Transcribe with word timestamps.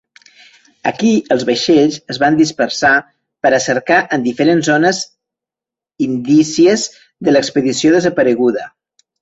Aquí 0.91 1.09
els 1.35 1.43
vaixells 1.49 1.99
es 2.13 2.19
van 2.23 2.39
dispersar 2.39 2.93
per 3.47 3.51
a 3.57 3.61
cercar 3.67 3.99
en 4.17 4.25
diferents 4.29 4.71
zones 4.71 5.03
indicies 6.09 6.89
de 7.29 7.37
l'expedició 7.37 7.97
desapareguda. 7.99 8.69